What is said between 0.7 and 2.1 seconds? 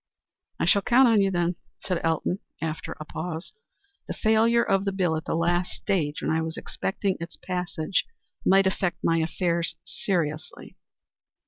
count on you, then," said